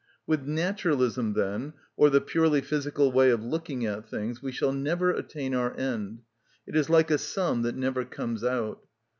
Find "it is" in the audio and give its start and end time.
6.65-6.89